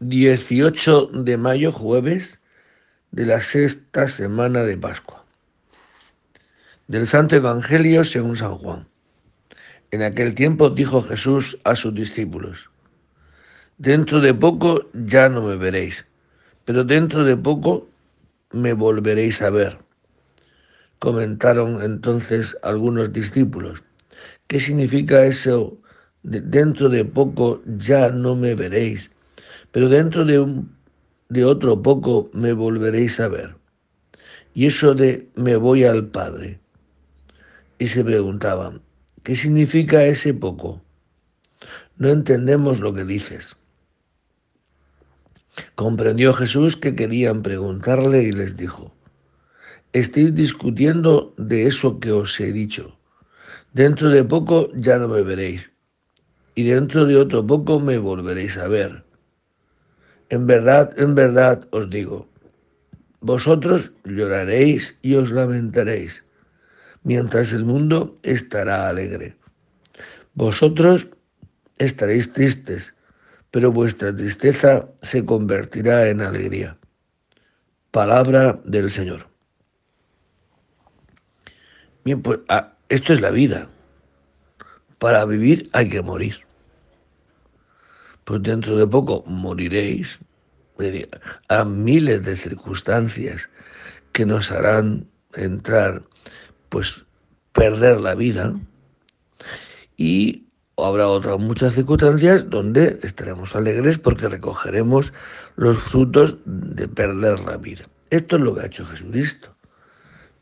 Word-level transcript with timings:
18 0.00 1.06
de 1.22 1.36
mayo, 1.36 1.70
jueves 1.70 2.40
de 3.12 3.26
la 3.26 3.40
sexta 3.40 4.08
semana 4.08 4.64
de 4.64 4.76
Pascua. 4.76 5.24
Del 6.88 7.06
Santo 7.06 7.36
Evangelio 7.36 8.02
según 8.02 8.36
San 8.36 8.56
Juan. 8.56 8.88
En 9.92 10.02
aquel 10.02 10.34
tiempo 10.34 10.68
dijo 10.70 11.00
Jesús 11.00 11.58
a 11.62 11.76
sus 11.76 11.94
discípulos, 11.94 12.70
Dentro 13.78 14.20
de 14.20 14.34
poco 14.34 14.90
ya 14.94 15.28
no 15.28 15.42
me 15.42 15.56
veréis, 15.56 16.06
pero 16.64 16.82
dentro 16.82 17.22
de 17.22 17.36
poco 17.36 17.88
me 18.50 18.72
volveréis 18.72 19.42
a 19.42 19.50
ver. 19.50 19.78
Comentaron 20.98 21.80
entonces 21.82 22.58
algunos 22.64 23.12
discípulos, 23.12 23.84
¿qué 24.48 24.58
significa 24.58 25.24
eso? 25.24 25.78
De 26.24 26.40
dentro 26.40 26.88
de 26.88 27.04
poco 27.04 27.62
ya 27.64 28.08
no 28.08 28.34
me 28.34 28.56
veréis 28.56 29.12
pero 29.74 29.88
dentro 29.88 30.24
de, 30.24 30.38
un, 30.38 30.72
de 31.28 31.44
otro 31.44 31.82
poco 31.82 32.30
me 32.32 32.52
volveréis 32.52 33.18
a 33.18 33.26
ver. 33.26 33.56
Y 34.54 34.66
eso 34.66 34.94
de 34.94 35.28
me 35.34 35.56
voy 35.56 35.82
al 35.82 36.06
Padre. 36.06 36.60
Y 37.80 37.88
se 37.88 38.04
preguntaban, 38.04 38.82
¿qué 39.24 39.34
significa 39.34 40.04
ese 40.04 40.32
poco? 40.32 40.80
No 41.96 42.08
entendemos 42.08 42.78
lo 42.78 42.94
que 42.94 43.04
dices. 43.04 43.56
Comprendió 45.74 46.32
Jesús 46.34 46.76
que 46.76 46.94
querían 46.94 47.42
preguntarle 47.42 48.22
y 48.22 48.30
les 48.30 48.56
dijo, 48.56 48.94
estáis 49.92 50.36
discutiendo 50.36 51.34
de 51.36 51.66
eso 51.66 51.98
que 51.98 52.12
os 52.12 52.38
he 52.38 52.52
dicho. 52.52 52.96
Dentro 53.72 54.08
de 54.10 54.22
poco 54.22 54.70
ya 54.76 54.98
no 54.98 55.08
me 55.08 55.22
veréis, 55.22 55.72
y 56.54 56.62
dentro 56.62 57.06
de 57.06 57.16
otro 57.16 57.44
poco 57.44 57.80
me 57.80 57.98
volveréis 57.98 58.56
a 58.56 58.68
ver. 58.68 59.03
En 60.34 60.48
verdad, 60.48 60.92
en 60.98 61.14
verdad 61.14 61.64
os 61.70 61.88
digo, 61.88 62.26
vosotros 63.20 63.92
lloraréis 64.02 64.98
y 65.00 65.14
os 65.14 65.30
lamentaréis, 65.30 66.24
mientras 67.04 67.52
el 67.52 67.64
mundo 67.64 68.16
estará 68.24 68.88
alegre. 68.88 69.36
Vosotros 70.34 71.06
estaréis 71.78 72.32
tristes, 72.32 72.96
pero 73.52 73.70
vuestra 73.70 74.12
tristeza 74.12 74.88
se 75.02 75.24
convertirá 75.24 76.08
en 76.08 76.20
alegría. 76.20 76.78
Palabra 77.92 78.58
del 78.64 78.90
Señor. 78.90 79.28
Bien, 82.04 82.20
pues 82.22 82.40
ah, 82.48 82.72
esto 82.88 83.12
es 83.12 83.20
la 83.20 83.30
vida. 83.30 83.68
Para 84.98 85.24
vivir 85.26 85.70
hay 85.72 85.88
que 85.88 86.02
morir 86.02 86.44
pues 88.24 88.42
dentro 88.42 88.76
de 88.76 88.86
poco 88.86 89.22
moriréis. 89.26 90.18
A 91.48 91.64
miles 91.64 92.22
de 92.24 92.36
circunstancias 92.36 93.48
que 94.12 94.26
nos 94.26 94.50
harán 94.50 95.08
entrar, 95.34 96.02
pues 96.68 97.04
perder 97.52 98.00
la 98.00 98.14
vida. 98.14 98.54
Y 99.96 100.46
habrá 100.76 101.08
otras 101.08 101.38
muchas 101.38 101.74
circunstancias 101.74 102.48
donde 102.48 102.98
estaremos 103.02 103.54
alegres 103.54 103.98
porque 103.98 104.28
recogeremos 104.28 105.12
los 105.56 105.78
frutos 105.82 106.36
de 106.44 106.88
perder 106.88 107.40
la 107.40 107.56
vida. 107.56 107.84
Esto 108.10 108.36
es 108.36 108.42
lo 108.42 108.54
que 108.54 108.62
ha 108.62 108.66
hecho 108.66 108.84
Jesucristo. 108.84 109.54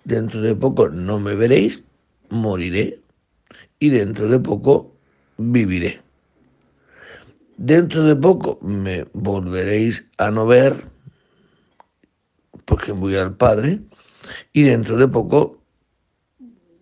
Dentro 0.04 0.40
de 0.40 0.56
poco 0.56 0.88
no 0.88 1.20
me 1.20 1.34
veréis, 1.34 1.84
moriré 2.28 3.00
y 3.78 3.90
dentro 3.90 4.28
de 4.28 4.40
poco 4.40 4.96
viviré. 5.36 6.02
Dentro 7.64 8.02
de 8.02 8.16
poco 8.16 8.58
me 8.60 9.04
volveréis 9.12 10.10
a 10.18 10.32
no 10.32 10.48
ver, 10.48 10.84
porque 12.64 12.90
voy 12.90 13.14
al 13.14 13.36
Padre, 13.36 13.78
y 14.52 14.64
dentro 14.64 14.96
de 14.96 15.06
poco 15.06 15.62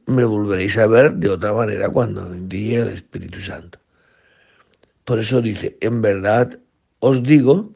me 0.07 0.25
volveréis 0.25 0.79
a 0.79 0.87
ver 0.87 1.17
de 1.17 1.29
otra 1.29 1.53
manera 1.53 1.91
cuando 1.91 2.35
llegue 2.35 2.81
el 2.81 2.89
Espíritu 2.89 3.43
Santo. 3.43 3.79
Por 5.05 5.19
eso 5.19 5.43
dice, 5.43 5.77
en 5.83 6.01
verdad 6.01 6.59
os 7.01 7.23
digo 7.23 7.75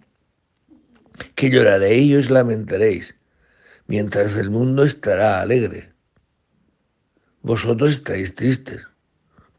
que 1.35 1.51
lloraréis 1.51 2.07
y 2.07 2.17
os 2.17 2.31
lamentaréis, 2.31 3.17
mientras 3.87 4.35
el 4.39 4.49
mundo 4.49 4.83
estará 4.83 5.43
alegre. 5.43 5.93
Vosotros 7.43 7.91
estaréis 7.91 8.35
tristes, 8.35 8.89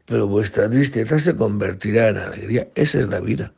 pero 0.06 0.28
vuestra 0.28 0.70
tristeza 0.70 1.18
se 1.18 1.36
convertirá 1.36 2.08
en 2.08 2.18
alegría. 2.18 2.68
Esa 2.74 3.00
es 3.00 3.08
la 3.08 3.20
vida. 3.20 3.52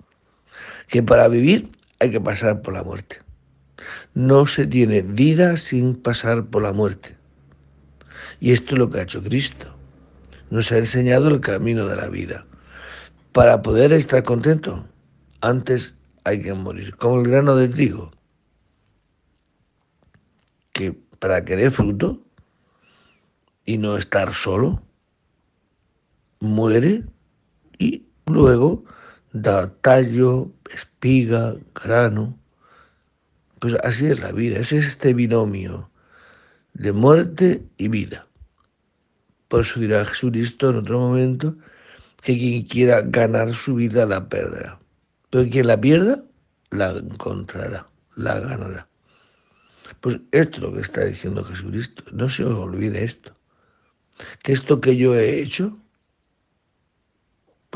Que 0.89 1.03
para 1.03 1.29
vivir 1.29 1.71
hay 2.01 2.11
que 2.11 2.21
pasar 2.21 2.63
por 2.63 2.75
la 2.75 2.83
muerte. 2.83 3.19
No 4.15 4.47
se 4.47 4.67
tiene 4.67 5.03
vida 5.03 5.57
sin 5.57 5.95
pasar 5.95 6.47
por 6.47 6.63
la 6.63 6.73
muerte. 6.73 7.17
Y 8.41 8.53
esto 8.53 8.75
es 8.75 8.79
lo 8.79 8.91
que 8.91 9.01
ha 9.01 9.03
hecho 9.03 9.23
Cristo. 9.23 9.75
Nos 10.51 10.73
ha 10.73 10.79
enseñado 10.79 11.29
el 11.29 11.41
camino 11.41 11.87
de 11.87 11.97
la 11.97 12.09
vida. 12.09 12.47
Para 13.33 13.61
poder 13.61 13.93
estar 13.93 14.23
contento, 14.25 14.87
antes 15.41 15.99
hay 16.25 16.43
que 16.43 16.55
morir, 16.55 16.97
como 16.97 17.21
el 17.21 17.29
grano 17.29 17.57
de 17.57 17.69
trigo, 17.69 18.11
que 20.73 20.93
para 21.19 21.45
que 21.45 21.57
dé 21.57 21.71
fruto 21.71 22.23
y 23.65 23.79
no 23.79 23.97
estar 23.97 24.35
solo, 24.35 24.83
muere 26.41 27.05
y 27.79 28.05
luego 28.27 28.85
da 29.33 29.73
tallo, 29.81 30.53
espiga, 30.73 31.55
grano. 31.75 32.39
Pues 33.59 33.75
así 33.83 34.07
es 34.07 34.21
la 34.21 34.33
vida, 34.33 34.59
es 34.59 34.73
este 34.73 35.15
binomio 35.15 35.91
de 36.75 36.93
muerte 36.93 37.63
y 37.77 37.89
vida. 37.89 38.27
Por 39.49 39.63
eso 39.63 39.81
dirá 39.81 40.05
Jesucristo 40.05 40.71
en 40.71 40.77
otro 40.77 40.99
momento 40.99 41.57
que 42.23 42.37
quien 42.37 42.63
quiera 42.65 43.03
ganar 43.03 43.55
su 43.55 43.75
vida 43.75 44.07
la 44.07 44.29
perderá. 44.29 44.79
Pero 45.31 45.49
quien 45.51 45.67
la 45.67 45.81
pierda, 45.81 46.23
la 46.71 46.91
encontrará, 46.91 47.89
la 48.17 48.41
ganará. 48.41 48.89
Pues 50.01 50.21
esto 50.33 50.59
es 50.59 50.63
lo 50.63 50.73
que 50.75 50.81
está 50.81 51.05
diciendo 51.05 51.45
Jesucristo. 51.45 52.05
No 52.13 52.29
se 52.29 52.45
os 52.45 52.57
olvide 52.59 53.05
esto. 53.05 53.35
Que 54.43 54.53
esto 54.53 54.81
que 54.81 54.97
yo 54.97 55.15
he 55.15 55.41
hecho, 55.41 55.77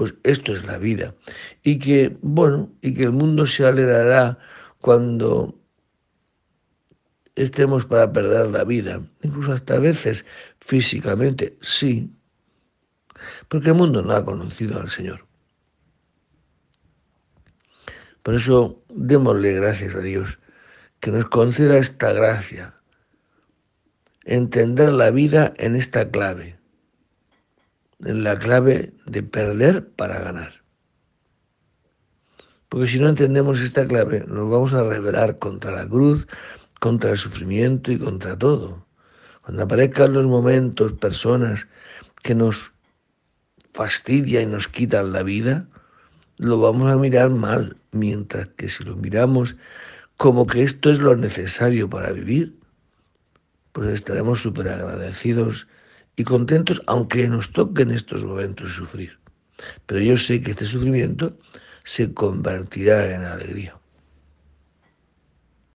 pues 0.02 0.14
esto 0.24 0.52
es 0.52 0.64
la 0.64 0.78
vida. 0.78 1.14
Y 1.62 1.78
que, 1.78 2.16
bueno, 2.22 2.72
y 2.80 2.92
que 2.92 3.04
el 3.04 3.12
mundo 3.12 3.46
se 3.46 3.64
alegrará 3.64 4.36
cuando 4.80 5.56
estemos 7.36 7.86
para 7.86 8.12
perder 8.12 8.48
la 8.48 8.64
vida, 8.64 9.00
incluso 9.22 9.52
hasta 9.52 9.78
veces 9.78 10.26
físicamente, 10.58 11.56
sí, 11.60 12.10
porque 13.46 13.68
el 13.68 13.76
mundo 13.76 14.02
no 14.02 14.12
ha 14.12 14.24
conocido 14.24 14.80
al 14.80 14.90
Señor. 14.90 15.24
Por 18.24 18.34
eso 18.34 18.82
démosle 18.88 19.52
gracias 19.52 19.94
a 19.94 20.00
Dios 20.00 20.40
que 20.98 21.12
nos 21.12 21.26
conceda 21.26 21.78
esta 21.78 22.12
gracia, 22.12 22.74
entender 24.24 24.90
la 24.90 25.12
vida 25.12 25.54
en 25.58 25.76
esta 25.76 26.10
clave 26.10 26.60
la 28.02 28.36
clave 28.36 28.92
de 29.06 29.22
perder 29.22 29.88
para 29.90 30.18
ganar. 30.18 30.62
Porque 32.68 32.88
si 32.88 32.98
no 32.98 33.08
entendemos 33.08 33.60
esta 33.60 33.86
clave, 33.86 34.24
nos 34.26 34.50
vamos 34.50 34.72
a 34.72 34.82
rebelar 34.82 35.38
contra 35.38 35.72
la 35.72 35.88
cruz, 35.88 36.26
contra 36.80 37.10
el 37.10 37.18
sufrimiento 37.18 37.92
y 37.92 37.98
contra 37.98 38.36
todo. 38.36 38.86
Cuando 39.42 39.62
aparezcan 39.62 40.12
los 40.12 40.24
momentos, 40.24 40.94
personas 40.94 41.68
que 42.22 42.34
nos 42.34 42.72
fastidian 43.72 44.44
y 44.44 44.46
nos 44.46 44.68
quitan 44.68 45.12
la 45.12 45.22
vida, 45.22 45.68
lo 46.38 46.60
vamos 46.60 46.90
a 46.90 46.96
mirar 46.96 47.30
mal, 47.30 47.76
mientras 47.92 48.48
que 48.56 48.68
si 48.68 48.84
lo 48.84 48.96
miramos 48.96 49.56
como 50.16 50.46
que 50.46 50.62
esto 50.62 50.90
es 50.90 50.98
lo 50.98 51.16
necesario 51.16 51.90
para 51.90 52.12
vivir, 52.12 52.56
pues 53.72 53.90
estaremos 53.90 54.40
súper 54.40 54.68
agradecidos 54.68 55.66
y 56.16 56.24
contentos 56.24 56.82
aunque 56.86 57.28
nos 57.28 57.52
toque 57.52 57.82
en 57.82 57.90
estos 57.92 58.24
momentos 58.24 58.72
sufrir. 58.72 59.18
Pero 59.86 60.00
yo 60.00 60.16
sé 60.16 60.40
que 60.42 60.52
este 60.52 60.66
sufrimiento 60.66 61.38
se 61.84 62.12
convertirá 62.12 63.14
en 63.14 63.22
alegría. 63.22 63.76